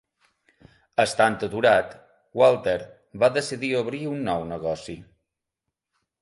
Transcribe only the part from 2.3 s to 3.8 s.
Walter va decidir